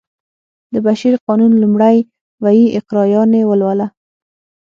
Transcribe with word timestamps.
د 0.73 0.75
بشپړ 0.85 1.13
قانون 1.27 1.51
لومړی 1.61 1.97
ویی 2.43 2.65
اقرا 2.77 3.03
یانې 3.13 3.41
ولوله 3.49 3.87
و 3.89 3.91